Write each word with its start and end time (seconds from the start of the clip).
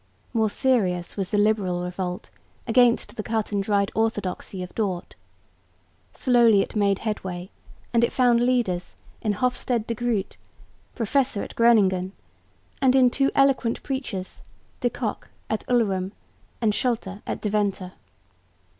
More 0.33 0.49
serious 0.49 1.15
was 1.15 1.29
the 1.29 1.37
liberal 1.37 1.83
revolt 1.83 2.31
against 2.65 3.15
the 3.17 3.21
cut 3.21 3.51
and 3.51 3.61
dried 3.61 3.91
orthodoxy 3.93 4.63
of 4.63 4.73
Dort. 4.73 5.13
Slowly 6.11 6.61
it 6.61 6.75
made 6.75 6.97
headway, 6.97 7.51
and 7.93 8.03
it 8.03 8.11
found 8.11 8.41
leaders 8.43 8.95
in 9.21 9.33
Hofstede 9.33 9.85
de 9.85 9.93
Groot, 9.93 10.37
professor 10.95 11.43
at 11.43 11.55
Groningen, 11.55 12.13
and 12.81 12.95
in 12.95 13.11
two 13.11 13.29
eloquent 13.35 13.83
preachers, 13.83 14.41
De 14.79 14.89
Cocq 14.89 15.29
at 15.51 15.63
Ulrum 15.69 16.13
and 16.63 16.73
Scholte 16.73 17.21
at 17.27 17.39
Deventer. 17.39 17.93